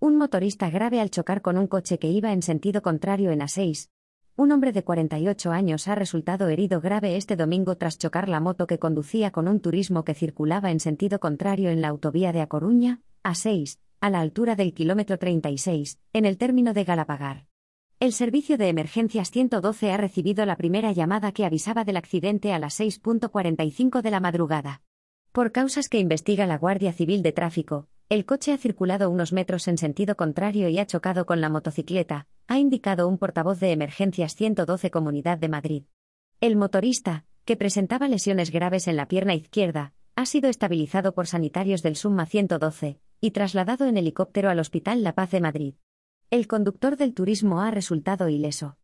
Un 0.00 0.16
motorista 0.16 0.70
grave 0.70 1.00
al 1.00 1.10
chocar 1.10 1.42
con 1.42 1.58
un 1.58 1.66
coche 1.66 1.98
que 1.98 2.06
iba 2.06 2.32
en 2.32 2.42
sentido 2.42 2.82
contrario 2.82 3.32
en 3.32 3.40
A6. 3.40 3.88
Un 4.36 4.52
hombre 4.52 4.70
de 4.72 4.84
48 4.84 5.50
años 5.50 5.88
ha 5.88 5.96
resultado 5.96 6.46
herido 6.46 6.80
grave 6.80 7.16
este 7.16 7.34
domingo 7.34 7.76
tras 7.76 7.98
chocar 7.98 8.28
la 8.28 8.38
moto 8.38 8.68
que 8.68 8.78
conducía 8.78 9.32
con 9.32 9.48
un 9.48 9.58
turismo 9.58 10.04
que 10.04 10.14
circulaba 10.14 10.70
en 10.70 10.78
sentido 10.78 11.18
contrario 11.18 11.70
en 11.70 11.80
la 11.80 11.88
autovía 11.88 12.30
de 12.32 12.42
A 12.42 12.46
Coruña, 12.46 13.00
A6, 13.24 13.80
a 14.00 14.08
la 14.08 14.20
altura 14.20 14.54
del 14.54 14.72
kilómetro 14.72 15.18
36, 15.18 15.98
en 16.12 16.26
el 16.26 16.38
término 16.38 16.74
de 16.74 16.84
Galapagar. 16.84 17.46
El 17.98 18.12
servicio 18.12 18.56
de 18.56 18.68
emergencias 18.68 19.32
112 19.32 19.90
ha 19.90 19.96
recibido 19.96 20.46
la 20.46 20.54
primera 20.54 20.92
llamada 20.92 21.32
que 21.32 21.44
avisaba 21.44 21.82
del 21.82 21.96
accidente 21.96 22.52
a 22.52 22.60
las 22.60 22.78
6.45 22.78 24.00
de 24.00 24.10
la 24.12 24.20
madrugada. 24.20 24.82
Por 25.32 25.50
causas 25.50 25.88
que 25.88 25.98
investiga 25.98 26.46
la 26.46 26.56
Guardia 26.56 26.92
Civil 26.92 27.24
de 27.24 27.32
Tráfico, 27.32 27.88
el 28.08 28.24
coche 28.24 28.52
ha 28.54 28.58
circulado 28.58 29.10
unos 29.10 29.34
metros 29.34 29.68
en 29.68 29.76
sentido 29.76 30.16
contrario 30.16 30.68
y 30.70 30.78
ha 30.78 30.86
chocado 30.86 31.26
con 31.26 31.42
la 31.42 31.50
motocicleta, 31.50 32.26
ha 32.46 32.58
indicado 32.58 33.06
un 33.06 33.18
portavoz 33.18 33.60
de 33.60 33.72
Emergencias 33.72 34.34
112 34.34 34.90
Comunidad 34.90 35.36
de 35.36 35.48
Madrid. 35.48 35.82
El 36.40 36.56
motorista, 36.56 37.26
que 37.44 37.56
presentaba 37.56 38.08
lesiones 38.08 38.50
graves 38.50 38.88
en 38.88 38.96
la 38.96 39.08
pierna 39.08 39.34
izquierda, 39.34 39.92
ha 40.16 40.24
sido 40.24 40.48
estabilizado 40.48 41.12
por 41.12 41.26
sanitarios 41.26 41.82
del 41.82 41.96
Summa 41.96 42.24
112 42.24 42.98
y 43.20 43.30
trasladado 43.32 43.86
en 43.86 43.98
helicóptero 43.98 44.48
al 44.48 44.58
Hospital 44.58 45.02
La 45.02 45.14
Paz 45.14 45.30
de 45.30 45.40
Madrid. 45.40 45.74
El 46.30 46.46
conductor 46.46 46.96
del 46.96 47.14
turismo 47.14 47.60
ha 47.60 47.70
resultado 47.70 48.28
ileso. 48.28 48.76